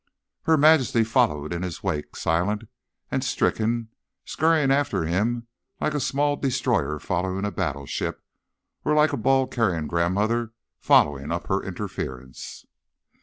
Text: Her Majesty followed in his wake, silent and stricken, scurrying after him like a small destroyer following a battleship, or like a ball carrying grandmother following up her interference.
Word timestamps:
Her 0.45 0.57
Majesty 0.57 1.03
followed 1.03 1.53
in 1.53 1.61
his 1.61 1.83
wake, 1.83 2.15
silent 2.15 2.63
and 3.11 3.23
stricken, 3.23 3.89
scurrying 4.25 4.71
after 4.71 5.05
him 5.05 5.45
like 5.79 5.93
a 5.93 5.99
small 5.99 6.37
destroyer 6.37 6.97
following 6.97 7.45
a 7.45 7.51
battleship, 7.51 8.23
or 8.83 8.95
like 8.95 9.13
a 9.13 9.15
ball 9.17 9.45
carrying 9.45 9.85
grandmother 9.85 10.53
following 10.79 11.31
up 11.31 11.45
her 11.49 11.61
interference. 11.61 12.65